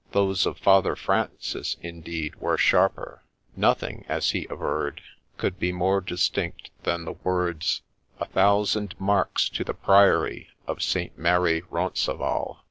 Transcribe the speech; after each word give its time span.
Those 0.13 0.47
of 0.47 0.57
Father 0.57 0.95
Francis, 0.95 1.77
indeed, 1.79 2.37
were 2.37 2.57
sharper; 2.57 3.21
nothing, 3.55 4.03
as 4.09 4.31
he 4.31 4.47
averred, 4.49 5.03
could 5.37 5.59
be 5.59 5.71
more 5.71 6.01
distinct 6.01 6.71
than 6.81 7.05
the 7.05 7.13
words,' 7.23 7.83
A 8.19 8.25
thousand 8.25 8.95
marks 8.99 9.47
to 9.49 9.63
the 9.63 9.75
priory 9.75 10.49
of 10.65 10.81
St. 10.81 11.15
Mary 11.19 11.61
Rouncival.' 11.69 12.57